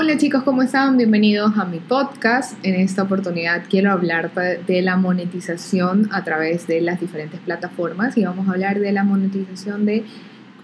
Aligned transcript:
Hola 0.00 0.16
chicos, 0.16 0.44
¿cómo 0.44 0.62
están? 0.62 0.96
Bienvenidos 0.96 1.58
a 1.58 1.64
mi 1.64 1.80
podcast. 1.80 2.54
En 2.62 2.76
esta 2.76 3.02
oportunidad 3.02 3.64
quiero 3.68 3.90
hablar 3.90 4.30
de 4.32 4.80
la 4.80 4.96
monetización 4.96 6.08
a 6.12 6.22
través 6.22 6.68
de 6.68 6.80
las 6.80 7.00
diferentes 7.00 7.40
plataformas 7.40 8.16
y 8.16 8.24
vamos 8.24 8.46
a 8.46 8.52
hablar 8.52 8.78
de 8.78 8.92
la 8.92 9.02
monetización 9.02 9.86
de 9.86 10.04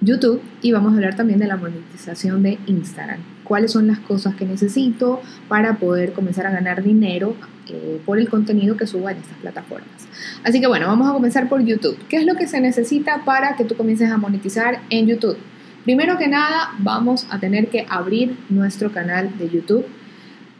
YouTube 0.00 0.40
y 0.62 0.70
vamos 0.70 0.92
a 0.92 0.96
hablar 0.98 1.16
también 1.16 1.40
de 1.40 1.48
la 1.48 1.56
monetización 1.56 2.44
de 2.44 2.60
Instagram. 2.66 3.18
¿Cuáles 3.42 3.72
son 3.72 3.88
las 3.88 3.98
cosas 3.98 4.36
que 4.36 4.44
necesito 4.44 5.20
para 5.48 5.78
poder 5.78 6.12
comenzar 6.12 6.46
a 6.46 6.52
ganar 6.52 6.84
dinero 6.84 7.34
eh, 7.66 8.00
por 8.06 8.20
el 8.20 8.28
contenido 8.28 8.76
que 8.76 8.86
suba 8.86 9.10
en 9.10 9.18
estas 9.18 9.38
plataformas? 9.38 10.06
Así 10.44 10.60
que 10.60 10.68
bueno, 10.68 10.86
vamos 10.86 11.10
a 11.10 11.12
comenzar 11.12 11.48
por 11.48 11.60
YouTube. 11.60 11.98
¿Qué 12.08 12.18
es 12.18 12.24
lo 12.24 12.36
que 12.36 12.46
se 12.46 12.60
necesita 12.60 13.24
para 13.24 13.56
que 13.56 13.64
tú 13.64 13.74
comiences 13.74 14.12
a 14.12 14.16
monetizar 14.16 14.78
en 14.90 15.08
YouTube? 15.08 15.38
Primero 15.84 16.16
que 16.16 16.28
nada, 16.28 16.70
vamos 16.78 17.26
a 17.28 17.38
tener 17.38 17.68
que 17.68 17.84
abrir 17.90 18.38
nuestro 18.48 18.90
canal 18.90 19.36
de 19.36 19.50
YouTube 19.50 19.84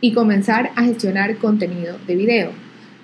y 0.02 0.12
comenzar 0.12 0.70
a 0.76 0.82
gestionar 0.82 1.38
contenido 1.38 1.96
de 2.06 2.14
video. 2.14 2.50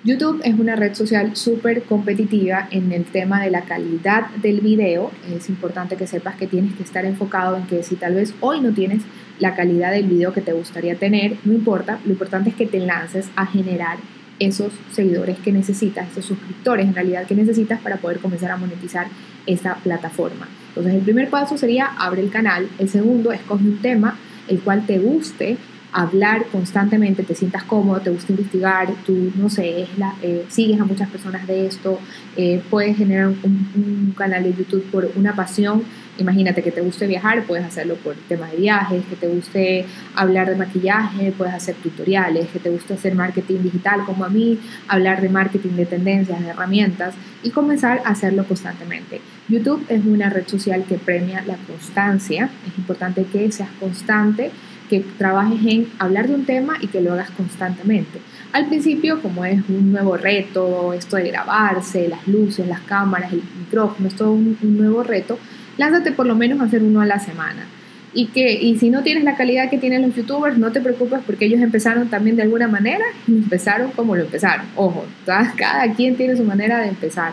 YouTube 0.03 0.39
es 0.43 0.53
una 0.53 0.75
red 0.75 0.93
social 0.93 1.35
súper 1.35 1.81
competitiva 1.81 2.67
en 2.69 2.91
el 2.91 3.05
tema 3.05 3.41
de 3.41 3.49
la 3.49 3.61
calidad 3.61 4.29
del 4.35 4.61
video. 4.61 5.09
Es 5.35 5.49
importante 5.49 5.95
que 5.95 6.05
sepas 6.05 6.35
que 6.35 6.45
tienes 6.45 6.75
que 6.75 6.83
estar 6.83 7.05
enfocado 7.05 7.57
en 7.57 7.65
que 7.65 7.81
si 7.81 7.95
tal 7.95 8.13
vez 8.13 8.35
hoy 8.39 8.61
no 8.61 8.71
tienes 8.71 9.01
la 9.39 9.55
calidad 9.55 9.91
del 9.91 10.05
video 10.05 10.31
que 10.31 10.41
te 10.41 10.53
gustaría 10.53 10.95
tener, 10.95 11.37
no 11.43 11.53
importa, 11.53 11.99
lo 12.05 12.11
importante 12.11 12.51
es 12.51 12.55
que 12.55 12.67
te 12.67 12.81
lances 12.81 13.31
a 13.35 13.47
generar 13.47 13.97
esos 14.41 14.73
seguidores 14.91 15.37
que 15.37 15.51
necesitas, 15.51 16.09
esos 16.11 16.25
suscriptores 16.25 16.87
en 16.87 16.95
realidad 16.95 17.27
que 17.27 17.35
necesitas 17.35 17.79
para 17.79 17.97
poder 17.97 18.17
comenzar 18.17 18.49
a 18.49 18.57
monetizar 18.57 19.07
esta 19.45 19.75
plataforma. 19.75 20.47
Entonces 20.69 20.95
el 20.95 21.01
primer 21.01 21.29
paso 21.29 21.59
sería 21.59 21.85
abre 21.85 22.21
el 22.21 22.31
canal, 22.31 22.67
el 22.79 22.89
segundo 22.89 23.31
escoge 23.31 23.63
un 23.63 23.77
tema 23.81 24.17
el 24.47 24.59
cual 24.61 24.85
te 24.87 24.97
guste 24.97 25.57
hablar 25.93 26.45
constantemente, 26.51 27.23
te 27.23 27.35
sientas 27.35 27.63
cómodo, 27.63 27.99
te 27.99 28.09
gusta 28.09 28.31
investigar, 28.31 28.89
tú, 29.05 29.31
no 29.35 29.49
sé, 29.49 29.87
eh, 30.21 30.45
sigues 30.47 30.79
a 30.79 30.85
muchas 30.85 31.09
personas 31.09 31.45
de 31.47 31.67
esto, 31.67 31.99
eh, 32.37 32.61
puedes 32.69 32.97
generar 32.97 33.27
un, 33.27 34.13
canal 34.17 34.43
de 34.43 34.53
YouTube 34.53 34.83
por 34.91 35.09
una 35.15 35.35
pasión. 35.35 35.83
Imagínate 36.17 36.61
que 36.61 36.71
te 36.71 36.81
guste 36.81 37.07
viajar, 37.07 37.43
puedes 37.45 37.65
hacerlo 37.65 37.95
por 37.95 38.15
temas 38.27 38.51
de 38.51 38.57
viajes, 38.57 39.03
que 39.05 39.15
te 39.15 39.27
guste 39.27 39.85
hablar 40.15 40.49
de 40.49 40.55
maquillaje, 40.55 41.33
puedes 41.35 41.53
hacer 41.53 41.75
tutoriales, 41.75 42.47
que 42.49 42.59
te 42.59 42.69
guste 42.69 42.93
hacer 42.93 43.15
marketing 43.15 43.63
digital 43.63 44.03
como 44.05 44.25
a 44.25 44.29
mí, 44.29 44.59
hablar 44.87 45.21
de 45.21 45.29
marketing 45.29 45.71
de 45.71 45.85
tendencias, 45.85 46.41
de 46.41 46.49
herramientas 46.49 47.15
y 47.41 47.49
comenzar 47.49 48.01
a 48.05 48.09
hacerlo 48.09 48.45
constantemente. 48.45 49.21
YouTube 49.47 49.83
es 49.89 50.05
una 50.05 50.29
red 50.29 50.47
social 50.47 50.83
que 50.87 50.97
premia 50.97 51.43
la 51.47 51.55
constancia, 51.55 52.49
es 52.67 52.77
importante 52.77 53.25
que 53.25 53.51
seas 53.51 53.69
constante 53.79 54.51
que 54.91 54.99
trabajes 55.17 55.57
en 55.65 55.87
hablar 55.99 56.27
de 56.27 56.35
un 56.35 56.43
tema 56.43 56.73
y 56.81 56.87
que 56.87 56.99
lo 56.99 57.13
hagas 57.13 57.31
constantemente. 57.31 58.19
Al 58.51 58.67
principio, 58.67 59.21
como 59.21 59.45
es 59.45 59.61
un 59.69 59.93
nuevo 59.93 60.17
reto, 60.17 60.91
esto 60.91 61.15
de 61.15 61.29
grabarse, 61.29 62.09
las 62.09 62.27
luces, 62.27 62.67
las 62.67 62.81
cámaras, 62.81 63.31
el 63.31 63.41
micrófono, 63.57 64.09
es 64.09 64.15
todo 64.15 64.33
un, 64.33 64.57
nuevo 64.61 65.01
reto, 65.01 65.39
lánzate 65.77 66.11
por 66.11 66.25
lo 66.25 66.35
menos 66.35 66.59
a 66.59 66.65
hacer 66.65 66.83
uno 66.83 66.99
a 66.99 67.05
la 67.05 67.19
semana. 67.19 67.67
Y, 68.13 68.25
que, 68.25 68.51
y 68.51 68.77
si 68.79 68.89
no 68.89 69.01
tienes 69.01 69.23
la 69.23 69.37
calidad 69.37 69.69
que 69.69 69.77
tienen 69.77 70.01
los 70.01 70.13
youtubers, 70.13 70.57
no 70.57 70.73
te 70.73 70.81
preocupes 70.81 71.21
porque 71.25 71.45
ellos 71.45 71.61
empezaron 71.61 72.09
también 72.09 72.35
de 72.35 72.41
alguna 72.41 72.67
manera 72.67 73.05
y 73.29 73.37
empezaron 73.37 73.91
como 73.91 74.17
lo 74.17 74.23
empezaron. 74.23 74.65
Ojo, 74.75 75.05
cada 75.25 75.93
quien 75.95 76.17
tiene 76.17 76.35
su 76.35 76.43
manera 76.43 76.81
de 76.81 76.89
empezar. 76.89 77.31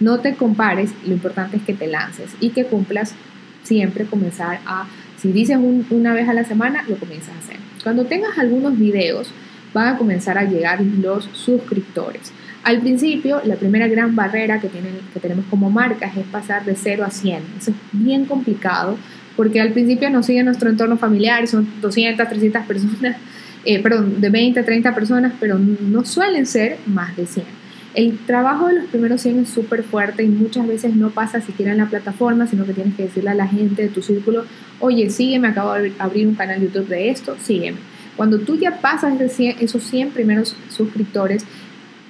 No 0.00 0.18
te 0.18 0.34
compares, 0.34 0.90
lo 1.06 1.12
importante 1.12 1.58
es 1.58 1.62
que 1.62 1.72
te 1.72 1.86
lances 1.86 2.34
y 2.40 2.50
que 2.50 2.64
cumplas 2.64 3.14
siempre 3.62 4.06
comenzar 4.06 4.58
a 4.66 4.86
si 5.26 5.32
dices 5.32 5.58
una 5.90 6.14
vez 6.14 6.28
a 6.28 6.34
la 6.34 6.44
semana, 6.44 6.84
lo 6.88 6.96
comienzas 6.96 7.34
a 7.34 7.38
hacer. 7.38 7.56
Cuando 7.82 8.04
tengas 8.04 8.38
algunos 8.38 8.78
videos, 8.78 9.32
van 9.74 9.94
a 9.94 9.98
comenzar 9.98 10.38
a 10.38 10.44
llegar 10.44 10.80
los 10.80 11.28
suscriptores. 11.32 12.32
Al 12.62 12.80
principio, 12.80 13.40
la 13.44 13.56
primera 13.56 13.88
gran 13.88 14.14
barrera 14.14 14.60
que, 14.60 14.68
tienen, 14.68 14.92
que 15.12 15.20
tenemos 15.20 15.44
como 15.50 15.68
marcas 15.68 16.16
es 16.16 16.24
pasar 16.26 16.64
de 16.64 16.76
0 16.76 17.04
a 17.04 17.10
100. 17.10 17.42
Eso 17.58 17.70
es 17.72 17.76
bien 17.92 18.24
complicado 18.24 18.96
porque 19.36 19.60
al 19.60 19.72
principio 19.72 20.08
nos 20.10 20.26
sigue 20.26 20.42
nuestro 20.44 20.70
entorno 20.70 20.96
familiar, 20.96 21.46
son 21.48 21.68
200, 21.80 22.28
300 22.28 22.64
personas, 22.64 23.16
eh, 23.64 23.82
perdón, 23.82 24.20
de 24.20 24.30
20, 24.30 24.62
30 24.62 24.94
personas, 24.94 25.32
pero 25.40 25.58
no 25.58 26.04
suelen 26.04 26.46
ser 26.46 26.78
más 26.86 27.16
de 27.16 27.26
100. 27.26 27.65
El 27.96 28.18
trabajo 28.18 28.68
de 28.68 28.74
los 28.74 28.84
primeros 28.88 29.22
100 29.22 29.38
es 29.38 29.48
súper 29.48 29.82
fuerte 29.82 30.22
y 30.22 30.28
muchas 30.28 30.68
veces 30.68 30.94
no 30.94 31.08
pasa 31.08 31.40
siquiera 31.40 31.72
en 31.72 31.78
la 31.78 31.88
plataforma, 31.88 32.46
sino 32.46 32.66
que 32.66 32.74
tienes 32.74 32.94
que 32.94 33.04
decirle 33.04 33.30
a 33.30 33.34
la 33.34 33.48
gente 33.48 33.80
de 33.80 33.88
tu 33.88 34.02
círculo, 34.02 34.44
oye, 34.80 35.08
sígueme, 35.08 35.48
acabo 35.48 35.72
de 35.72 35.94
abrir 35.98 36.28
un 36.28 36.34
canal 36.34 36.60
YouTube 36.60 36.88
de 36.88 37.08
esto, 37.08 37.36
sígueme. 37.42 37.78
Cuando 38.14 38.38
tú 38.38 38.58
ya 38.58 38.82
pasas 38.82 39.18
de 39.18 39.56
esos 39.60 39.82
100 39.82 40.10
primeros 40.10 40.54
suscriptores, 40.68 41.46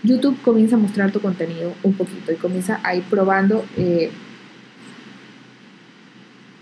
YouTube 0.02 0.36
comienza 0.42 0.74
a 0.74 0.80
mostrar 0.80 1.12
tu 1.12 1.20
contenido 1.20 1.72
un 1.84 1.94
poquito 1.94 2.32
y 2.32 2.34
comienza 2.34 2.80
a 2.82 2.96
ir 2.96 3.04
probando 3.04 3.64
eh, 3.76 4.10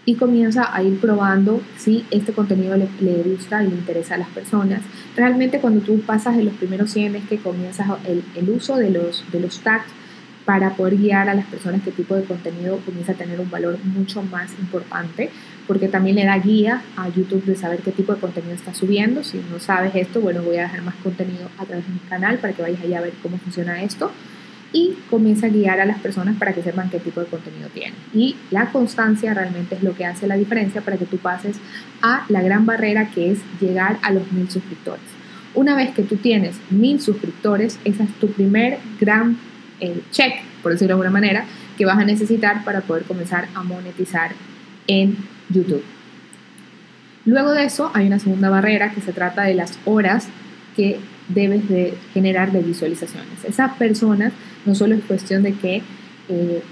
y 0.06 0.16
comienza 0.16 0.74
a 0.74 0.82
ir 0.82 1.00
probando 1.00 1.62
si 1.78 2.04
este 2.10 2.32
contenido 2.32 2.76
le, 2.76 2.86
gusta 3.22 3.62
y 3.62 3.68
le 3.68 3.74
interesa 3.74 4.14
a 4.14 4.18
las 4.18 4.28
personas. 4.28 4.82
Realmente 5.16 5.60
cuando 5.60 5.80
tú 5.80 6.00
pasas 6.00 6.36
de 6.36 6.44
los 6.44 6.54
primeros 6.54 6.90
100 6.90 7.16
es 7.16 7.24
que 7.24 7.38
comienzas 7.38 7.88
el, 8.06 8.22
el, 8.34 8.50
uso 8.50 8.76
de 8.76 8.90
los, 8.90 9.24
de 9.32 9.40
los 9.40 9.60
tags 9.60 9.86
para 10.44 10.74
poder 10.76 10.98
guiar 10.98 11.30
a 11.30 11.34
las 11.34 11.46
personas 11.46 11.80
qué 11.82 11.90
tipo 11.90 12.14
de 12.14 12.24
contenido 12.24 12.78
comienza 12.84 13.12
a 13.12 13.14
tener 13.14 13.40
un 13.40 13.50
valor 13.50 13.78
mucho 13.82 14.22
más 14.22 14.50
importante, 14.58 15.30
porque 15.66 15.88
también 15.88 16.16
le 16.16 16.26
da 16.26 16.38
guía 16.38 16.82
a 16.96 17.08
YouTube 17.08 17.44
de 17.44 17.56
saber 17.56 17.80
qué 17.80 17.92
tipo 17.92 18.14
de 18.14 18.20
contenido 18.20 18.54
está 18.54 18.74
subiendo. 18.74 19.24
Si 19.24 19.38
no 19.50 19.58
sabes 19.58 19.94
esto, 19.94 20.20
bueno, 20.20 20.42
voy 20.42 20.58
a 20.58 20.62
dejar 20.62 20.82
más 20.82 20.96
contenido 20.96 21.48
a 21.58 21.64
través 21.64 21.86
de 21.86 21.94
mi 21.94 21.98
canal 22.00 22.38
para 22.38 22.52
que 22.52 22.60
vayas 22.60 22.82
allá 22.82 22.98
a 22.98 23.02
ver 23.02 23.14
cómo 23.22 23.38
funciona 23.38 23.82
esto 23.82 24.10
y 24.74 24.92
comienza 25.08 25.46
a 25.46 25.50
guiar 25.50 25.80
a 25.80 25.86
las 25.86 26.00
personas 26.00 26.36
para 26.36 26.52
que 26.52 26.62
sepan 26.62 26.90
qué 26.90 26.98
tipo 26.98 27.20
de 27.20 27.26
contenido 27.26 27.68
tiene. 27.72 27.94
Y 28.12 28.36
la 28.50 28.72
constancia 28.72 29.32
realmente 29.32 29.76
es 29.76 29.82
lo 29.82 29.94
que 29.94 30.04
hace 30.04 30.26
la 30.26 30.36
diferencia 30.36 30.82
para 30.82 30.98
que 30.98 31.06
tú 31.06 31.16
pases 31.16 31.56
a 32.02 32.26
la 32.28 32.42
gran 32.42 32.66
barrera 32.66 33.08
que 33.08 33.30
es 33.30 33.38
llegar 33.60 33.98
a 34.02 34.10
los 34.10 34.30
mil 34.32 34.50
suscriptores. 34.50 35.04
Una 35.54 35.76
vez 35.76 35.94
que 35.94 36.02
tú 36.02 36.16
tienes 36.16 36.56
mil 36.70 37.00
suscriptores, 37.00 37.78
esa 37.84 38.02
es 38.02 38.12
tu 38.14 38.32
primer 38.32 38.78
gran 39.00 39.38
eh, 39.78 40.02
check, 40.10 40.42
por 40.60 40.72
decirlo 40.72 40.96
de 40.96 41.02
alguna 41.02 41.20
manera, 41.20 41.44
que 41.78 41.86
vas 41.86 41.98
a 41.98 42.04
necesitar 42.04 42.64
para 42.64 42.80
poder 42.80 43.04
comenzar 43.04 43.46
a 43.54 43.62
monetizar 43.62 44.32
en 44.88 45.16
YouTube. 45.50 45.84
Luego 47.24 47.52
de 47.52 47.64
eso 47.64 47.92
hay 47.94 48.08
una 48.08 48.18
segunda 48.18 48.50
barrera 48.50 48.90
que 48.90 49.00
se 49.00 49.12
trata 49.12 49.44
de 49.44 49.54
las 49.54 49.78
horas 49.84 50.26
que 50.76 50.98
debes 51.28 51.68
de 51.68 51.94
generar 52.12 52.52
de 52.52 52.60
visualizaciones. 52.60 53.44
Esas 53.44 53.72
personas 53.74 54.32
no 54.64 54.74
solo 54.74 54.94
es 54.94 55.04
cuestión 55.04 55.42
de 55.42 55.54
que 55.54 55.82
eh, 56.28 56.62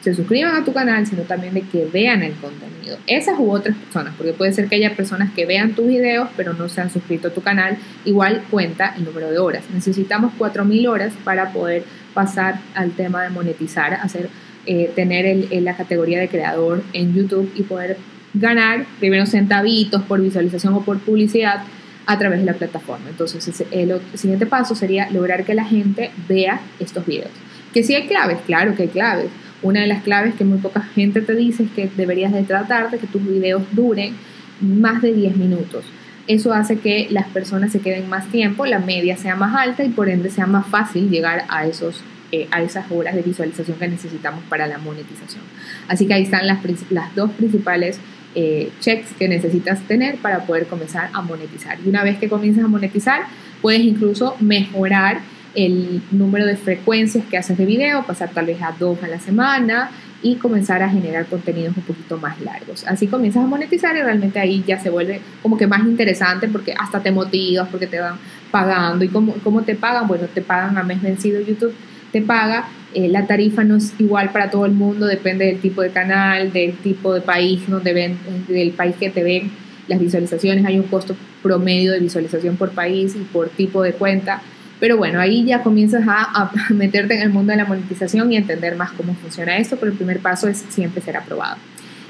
se 0.00 0.14
suscriban 0.14 0.54
a 0.56 0.64
tu 0.64 0.72
canal, 0.72 1.06
sino 1.06 1.22
también 1.22 1.54
de 1.54 1.62
que 1.62 1.84
vean 1.84 2.22
el 2.22 2.32
contenido. 2.34 2.96
Esas 3.06 3.38
u 3.38 3.50
otras 3.50 3.76
personas, 3.76 4.14
porque 4.16 4.32
puede 4.32 4.52
ser 4.52 4.68
que 4.68 4.76
haya 4.76 4.96
personas 4.96 5.30
que 5.32 5.44
vean 5.44 5.74
tus 5.74 5.86
videos 5.86 6.28
pero 6.36 6.54
no 6.54 6.68
se 6.68 6.80
han 6.80 6.90
suscrito 6.90 7.28
a 7.28 7.30
tu 7.32 7.42
canal, 7.42 7.76
igual 8.04 8.42
cuenta 8.50 8.94
el 8.96 9.04
número 9.04 9.30
de 9.30 9.38
horas. 9.38 9.64
Necesitamos 9.72 10.32
4.000 10.38 10.88
horas 10.88 11.12
para 11.24 11.52
poder 11.52 11.84
pasar 12.14 12.60
al 12.74 12.92
tema 12.92 13.22
de 13.22 13.30
monetizar, 13.30 13.94
hacer, 13.94 14.30
eh, 14.66 14.90
tener 14.94 15.26
el, 15.26 15.64
la 15.64 15.76
categoría 15.76 16.18
de 16.18 16.28
creador 16.28 16.82
en 16.92 17.14
YouTube 17.14 17.52
y 17.54 17.62
poder 17.62 17.98
ganar 18.32 18.86
primero 19.00 19.26
centavitos 19.26 20.02
por 20.02 20.20
visualización 20.20 20.74
o 20.74 20.82
por 20.82 20.98
publicidad 21.00 21.62
a 22.06 22.18
través 22.18 22.40
de 22.40 22.46
la 22.46 22.54
plataforma. 22.54 23.08
Entonces, 23.08 23.64
el, 23.70 24.00
siguiente 24.14 24.46
paso 24.46 24.74
sería 24.74 25.10
lograr 25.10 25.44
que 25.44 25.54
la 25.54 25.64
gente 25.64 26.10
vea 26.28 26.60
estos 26.78 27.06
videos. 27.06 27.30
Que 27.72 27.82
si 27.82 27.94
hay 27.94 28.06
claves, 28.06 28.38
claro 28.46 28.74
que 28.74 28.84
hay 28.84 28.88
claves. 28.88 29.28
Una 29.62 29.80
de 29.80 29.86
las 29.86 30.02
claves 30.02 30.34
que 30.34 30.44
muy 30.44 30.58
poca 30.58 30.82
gente 30.82 31.20
te 31.20 31.34
dice 31.34 31.64
es 31.64 31.70
que 31.70 31.90
deberías 31.96 32.32
de 32.32 32.42
tratar 32.42 32.90
de 32.90 32.98
que 32.98 33.06
tus 33.06 33.24
videos 33.24 33.62
duren 33.72 34.14
más 34.60 35.02
de 35.02 35.12
10 35.12 35.36
minutos. 35.36 35.84
Eso 36.26 36.52
hace 36.52 36.78
que 36.78 37.08
las 37.10 37.26
personas 37.28 37.72
se 37.72 37.80
queden 37.80 38.08
más 38.08 38.28
tiempo, 38.28 38.66
la 38.66 38.78
media 38.78 39.16
sea 39.16 39.36
más 39.36 39.54
alta 39.54 39.84
y 39.84 39.88
por 39.88 40.08
ende 40.08 40.30
sea 40.30 40.46
más 40.46 40.66
fácil 40.66 41.10
llegar 41.10 41.44
a, 41.48 41.66
esos, 41.66 42.02
eh, 42.30 42.46
a 42.50 42.62
esas 42.62 42.90
horas 42.90 43.14
de 43.14 43.22
visualización 43.22 43.78
que 43.78 43.88
necesitamos 43.88 44.44
para 44.44 44.66
la 44.66 44.78
monetización. 44.78 45.42
Así 45.88 46.06
que 46.06 46.14
ahí 46.14 46.22
están 46.22 46.46
las, 46.46 46.60
las 46.90 47.14
dos 47.14 47.30
principales 47.32 47.98
eh, 48.34 48.70
checks 48.80 49.12
que 49.18 49.28
necesitas 49.28 49.80
tener 49.82 50.16
para 50.16 50.44
poder 50.46 50.66
comenzar 50.66 51.10
a 51.12 51.20
monetizar. 51.22 51.78
Y 51.84 51.88
una 51.88 52.04
vez 52.04 52.18
que 52.18 52.28
comienzas 52.28 52.64
a 52.64 52.68
monetizar, 52.68 53.22
puedes 53.60 53.80
incluso 53.80 54.36
mejorar 54.40 55.20
el 55.54 56.00
número 56.12 56.46
de 56.46 56.56
frecuencias 56.56 57.24
que 57.26 57.36
haces 57.36 57.58
de 57.58 57.66
video, 57.66 58.04
pasar 58.04 58.30
tal 58.30 58.46
vez 58.46 58.62
a 58.62 58.72
dos 58.78 59.02
a 59.02 59.08
la 59.08 59.18
semana, 59.18 59.90
y 60.22 60.36
comenzar 60.36 60.82
a 60.82 60.88
generar 60.88 61.26
contenidos 61.26 61.76
un 61.76 61.82
poquito 61.82 62.18
más 62.18 62.40
largos. 62.40 62.84
Así 62.86 63.06
comienzas 63.06 63.44
a 63.44 63.46
monetizar 63.46 63.96
y 63.96 64.02
realmente 64.02 64.38
ahí 64.38 64.62
ya 64.66 64.78
se 64.78 64.90
vuelve 64.90 65.20
como 65.42 65.56
que 65.56 65.66
más 65.66 65.80
interesante 65.80 66.48
porque 66.48 66.74
hasta 66.78 67.00
te 67.00 67.10
motivas, 67.10 67.68
porque 67.68 67.86
te 67.86 68.00
van 68.00 68.16
pagando. 68.50 69.04
¿Y 69.04 69.08
cómo, 69.08 69.34
cómo 69.42 69.62
te 69.62 69.74
pagan? 69.74 70.06
Bueno, 70.06 70.26
te 70.26 70.42
pagan 70.42 70.76
a 70.76 70.82
mes 70.82 71.00
vencido 71.00 71.40
YouTube, 71.40 71.74
te 72.12 72.20
paga. 72.20 72.68
Eh, 72.92 73.08
la 73.08 73.26
tarifa 73.26 73.62
no 73.62 73.76
es 73.76 73.94
igual 73.98 74.30
para 74.32 74.50
todo 74.50 74.66
el 74.66 74.72
mundo, 74.72 75.06
depende 75.06 75.46
del 75.46 75.60
tipo 75.60 75.82
de 75.82 75.90
canal, 75.90 76.52
del 76.52 76.76
tipo 76.78 77.14
de 77.14 77.20
país 77.20 77.62
donde 77.68 77.92
ven, 77.92 78.18
del 78.48 78.72
país 78.72 78.96
que 78.98 79.10
te 79.10 79.22
ven 79.22 79.50
las 79.86 80.00
visualizaciones. 80.00 80.64
Hay 80.64 80.78
un 80.78 80.86
costo 80.86 81.14
promedio 81.42 81.92
de 81.92 82.00
visualización 82.00 82.56
por 82.56 82.70
país 82.70 83.14
y 83.14 83.20
por 83.20 83.48
tipo 83.50 83.82
de 83.82 83.92
cuenta. 83.92 84.42
Pero 84.80 84.96
bueno, 84.96 85.20
ahí 85.20 85.44
ya 85.44 85.62
comienzas 85.62 86.04
a, 86.06 86.50
meterte 86.70 87.14
en 87.14 87.22
el 87.22 87.30
mundo 87.30 87.52
de 87.52 87.58
la 87.58 87.64
monetización 87.64 88.32
y 88.32 88.36
entender 88.36 88.76
más 88.76 88.92
cómo 88.92 89.14
funciona 89.14 89.56
esto, 89.58 89.76
pero 89.76 89.92
el 89.92 89.96
primer 89.96 90.20
paso 90.20 90.48
es 90.48 90.64
siempre 90.70 91.02
ser 91.02 91.16
aprobado. 91.16 91.56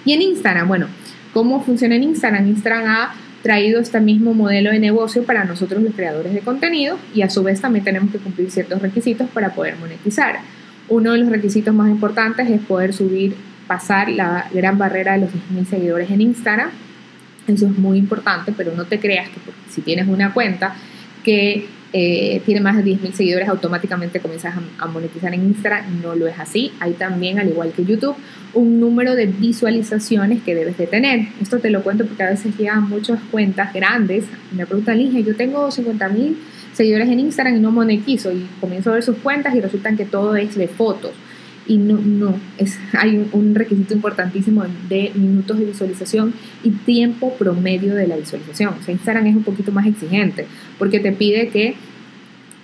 Y 0.05 0.13
en 0.13 0.23
Instagram, 0.23 0.69
bueno, 0.69 0.87
¿cómo 1.35 1.63
funciona 1.63 1.97
en 1.97 2.05
Instagram? 2.05 2.47
Instagram 2.47 2.85
ha 2.87 3.15
traído 3.43 3.81
este 3.81 4.01
mismo 4.01 4.35
modelo 4.35 4.71
de 4.71 4.79
negocio 4.79 5.25
para 5.25 5.45
nosotros 5.45 5.83
los 5.83 5.95
creadores 5.95 6.33
de 6.33 6.41
contenido 6.41 6.99
y 7.15 7.23
a 7.23 7.31
su 7.31 7.43
vez 7.43 7.61
también 7.61 7.85
tenemos 7.85 8.13
que 8.13 8.19
cumplir 8.19 8.51
ciertos 8.51 8.81
requisitos 8.81 9.29
para 9.31 9.51
poder 9.55 9.77
monetizar. 9.77 10.41
Uno 10.91 11.13
de 11.13 11.19
los 11.19 11.29
requisitos 11.31 11.73
más 11.73 11.89
importantes 11.89 12.51
es 12.51 12.61
poder 12.61 12.93
subir, 12.93 13.35
pasar 13.67 14.11
la 14.11 14.49
gran 14.53 14.77
barrera 14.77 15.13
de 15.13 15.21
los 15.21 15.31
10.000 15.31 15.65
seguidores 15.67 16.11
en 16.11 16.21
Instagram. 16.21 16.71
Eso 17.47 17.67
es 17.67 17.79
muy 17.79 17.97
importante, 17.97 18.53
pero 18.55 18.75
no 18.75 18.85
te 18.85 18.99
creas 18.99 19.29
que 19.29 19.39
si 19.71 19.81
tienes 19.81 20.09
una 20.09 20.35
cuenta 20.35 20.75
que 21.23 21.67
eh, 21.93 22.41
tiene 22.45 22.61
más 22.61 22.77
de 22.77 22.85
10.000 22.85 23.13
seguidores, 23.13 23.49
automáticamente 23.49 24.21
comienzas 24.21 24.55
a, 24.79 24.87
monetizar 24.87 25.33
en 25.35 25.45
Instagram. 25.45 26.03
No 26.03 26.15
lo 26.15 26.27
es 26.27 26.39
así. 26.39 26.73
Hay 26.81 26.93
también, 26.93 27.39
al 27.39 27.49
igual 27.49 27.73
que 27.73 27.85
YouTube, 27.85 28.17
un 28.55 28.81
número 28.81 29.15
de 29.15 29.27
visualizaciones 29.27 30.43
que 30.43 30.55
debes 30.55 30.77
de 30.77 30.87
tener. 30.87 31.29
Esto 31.41 31.59
te 31.59 31.71
lo 31.71 31.83
cuento 31.83 32.05
porque 32.05 32.23
a 32.23 32.31
veces 32.31 32.57
llegan 32.57 32.89
muchas 32.89 33.21
cuentas 33.31 33.73
grandes. 33.73 34.25
Me 34.53 34.67
preguntan, 34.67 34.99
Ligia, 34.99 35.21
yo 35.21 35.35
tengo 35.37 35.69
50.000 35.69 36.35
seguidores 36.73 37.09
en 37.09 37.21
Instagram 37.21 37.57
y 37.57 37.61
no 37.61 37.71
monetizo. 37.71 38.33
Y 38.33 38.47
comienzo 38.61 38.91
a 38.91 38.95
ver 38.95 39.03
sus 39.03 39.17
cuentas 39.17 39.55
y 39.55 39.61
resultan 39.61 39.97
que 39.97 40.05
todo 40.05 40.37
es 40.37 40.55
de 40.55 40.69
fotos 40.69 41.13
y 41.71 41.77
no, 41.77 41.99
no 41.99 42.35
es, 42.59 42.79
hay 42.99 43.29
un, 43.33 43.55
requisito 43.55 43.95
importantísimo 43.95 44.65
de 44.89 45.13
minutos 45.15 45.57
de 45.57 45.67
visualización 45.67 46.35
y 46.65 46.71
tiempo 46.71 47.35
promedio 47.35 47.95
de 47.95 48.09
la 48.09 48.17
visualización. 48.17 48.75
O 48.81 48.83
sea, 48.83 48.93
Instagram 48.93 49.27
es 49.27 49.37
un 49.37 49.45
poquito 49.45 49.71
más 49.71 49.87
exigente 49.87 50.47
porque 50.81 50.99
te 50.99 51.13
pide 51.13 51.49
que 51.49 51.75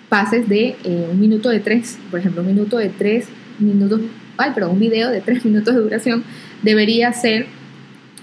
pases 0.08 0.48
de 0.48 0.76
eh, 0.82 1.08
un 1.10 1.20
minuto 1.20 1.50
de 1.50 1.60
tres, 1.60 1.98
por 2.10 2.18
ejemplo, 2.18 2.42
un 2.42 2.48
minuto 2.48 2.78
de 2.78 2.88
tres 2.88 3.28
minutos, 3.60 4.00
ay, 4.38 4.50
pero 4.54 4.70
un 4.70 4.80
video 4.80 5.10
de 5.10 5.20
tres 5.20 5.44
minutos 5.44 5.74
de 5.74 5.80
duración 5.82 6.24
debería 6.62 7.12
ser 7.12 7.46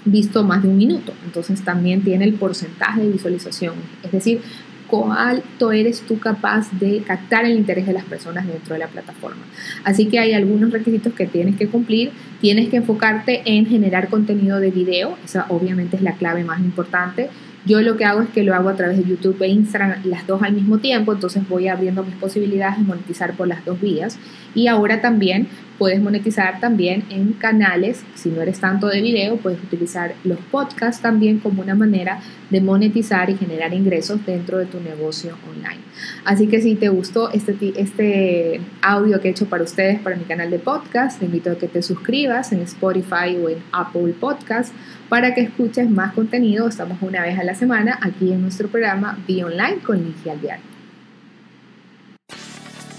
visto 0.04 0.44
más 0.44 0.62
de 0.62 0.68
un 0.68 0.76
minuto. 0.76 1.14
Entonces 1.24 1.62
también 1.62 2.02
tiene 2.02 2.24
el 2.24 2.34
porcentaje 2.34 3.00
de 3.00 3.08
visualización. 3.08 3.74
Es 4.02 4.12
decir, 4.12 4.40
cuánto 4.88 5.72
eres 5.72 6.02
tú 6.02 6.18
capaz 6.18 6.70
de 6.78 7.02
captar 7.02 7.44
el 7.44 7.56
interés 7.56 7.86
de 7.86 7.92
las 7.92 8.04
personas 8.04 8.46
dentro 8.46 8.74
de 8.74 8.80
la 8.80 8.88
plataforma. 8.88 9.42
Así 9.84 10.06
que 10.06 10.18
hay 10.18 10.32
algunos 10.32 10.70
requisitos 10.70 11.12
que 11.14 11.26
tienes 11.26 11.56
que 11.56 11.68
cumplir. 11.68 12.12
Tienes 12.40 12.68
que 12.68 12.76
enfocarte 12.76 13.42
en 13.46 13.66
generar 13.66 14.08
contenido 14.08 14.60
de 14.60 14.70
video, 14.70 15.16
esa 15.24 15.46
obviamente 15.48 15.96
es 15.96 16.02
la 16.02 16.12
clave 16.12 16.44
más 16.44 16.60
importante. 16.60 17.30
Yo 17.66 17.80
lo 17.80 17.96
que 17.96 18.04
hago 18.04 18.20
es 18.20 18.28
que 18.28 18.42
lo 18.42 18.54
hago 18.54 18.68
a 18.68 18.76
través 18.76 18.98
de 18.98 19.04
YouTube 19.04 19.40
e 19.40 19.48
Instagram, 19.48 20.02
las 20.04 20.26
dos 20.26 20.42
al 20.42 20.52
mismo 20.52 20.78
tiempo, 20.78 21.14
entonces 21.14 21.48
voy 21.48 21.68
abriendo 21.68 22.04
mis 22.04 22.14
posibilidades 22.16 22.76
de 22.76 22.84
monetizar 22.84 23.32
por 23.32 23.48
las 23.48 23.64
dos 23.64 23.80
vías. 23.80 24.18
Y 24.54 24.66
ahora 24.66 25.00
también 25.00 25.48
puedes 25.78 26.00
monetizar 26.00 26.60
también 26.60 27.04
en 27.10 27.32
canales, 27.32 28.04
si 28.14 28.30
no 28.30 28.42
eres 28.42 28.60
tanto 28.60 28.88
de 28.88 29.00
video, 29.00 29.36
puedes 29.36 29.62
utilizar 29.62 30.14
los 30.24 30.38
podcasts 30.50 31.02
también 31.02 31.38
como 31.38 31.62
una 31.62 31.74
manera 31.74 32.20
de 32.50 32.60
monetizar 32.60 33.30
y 33.30 33.36
generar 33.36 33.74
ingresos 33.74 34.24
dentro 34.24 34.58
de 34.58 34.66
tu 34.66 34.80
negocio 34.80 35.36
online. 35.48 35.80
Así 36.24 36.46
que 36.46 36.60
si 36.60 36.74
te 36.74 36.88
gustó 36.88 37.30
este, 37.32 37.56
este 37.76 38.60
audio 38.82 39.20
que 39.20 39.28
he 39.28 39.30
hecho 39.30 39.46
para 39.46 39.64
ustedes, 39.64 39.98
para 40.00 40.16
mi 40.16 40.24
canal 40.24 40.50
de 40.50 40.58
podcast, 40.58 41.18
te 41.18 41.26
invito 41.26 41.50
a 41.50 41.58
que 41.58 41.68
te 41.68 41.82
suscribas 41.82 42.52
en 42.52 42.60
Spotify 42.60 43.36
o 43.42 43.48
en 43.48 43.58
Apple 43.72 44.14
Podcast 44.18 44.74
para 45.08 45.34
que 45.34 45.42
escuches 45.42 45.88
más 45.90 46.12
contenido. 46.14 46.68
Estamos 46.68 46.98
una 47.00 47.22
vez 47.22 47.38
a 47.38 47.44
la 47.44 47.54
semana 47.54 47.98
aquí 48.00 48.32
en 48.32 48.42
nuestro 48.42 48.68
programa 48.68 49.18
Be 49.26 49.44
Online 49.44 49.78
con 49.84 50.02
Ligia 50.02 50.32
Alvear. 50.32 50.73